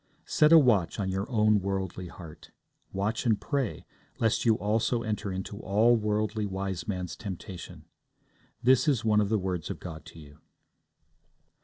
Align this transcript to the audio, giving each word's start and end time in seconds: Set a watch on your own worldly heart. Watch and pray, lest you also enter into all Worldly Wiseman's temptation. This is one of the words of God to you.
Set 0.25 0.51
a 0.51 0.57
watch 0.57 0.99
on 0.99 1.11
your 1.11 1.29
own 1.29 1.59
worldly 1.61 2.07
heart. 2.07 2.49
Watch 2.91 3.23
and 3.27 3.39
pray, 3.39 3.85
lest 4.17 4.45
you 4.45 4.55
also 4.55 5.03
enter 5.03 5.31
into 5.31 5.59
all 5.59 5.95
Worldly 5.95 6.47
Wiseman's 6.47 7.15
temptation. 7.15 7.85
This 8.63 8.87
is 8.87 9.05
one 9.05 9.21
of 9.21 9.29
the 9.29 9.37
words 9.37 9.69
of 9.69 9.79
God 9.79 10.03
to 10.05 10.17
you. 10.19 10.39